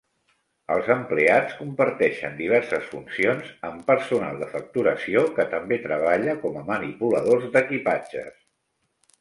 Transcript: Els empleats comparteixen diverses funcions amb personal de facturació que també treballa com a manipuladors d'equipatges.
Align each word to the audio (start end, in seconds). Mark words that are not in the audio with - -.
Els 0.75 0.87
empleats 0.93 1.51
comparteixen 1.57 2.39
diverses 2.39 2.87
funcions 2.95 3.51
amb 3.69 3.85
personal 3.91 4.41
de 4.45 4.49
facturació 4.55 5.23
que 5.39 5.47
també 5.55 5.81
treballa 5.87 6.37
com 6.47 6.61
a 6.63 6.67
manipuladors 6.75 7.49
d'equipatges. 7.59 8.35